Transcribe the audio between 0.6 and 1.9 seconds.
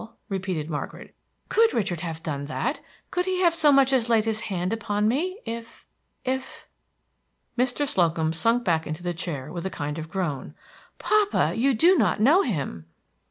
Margaret. "Could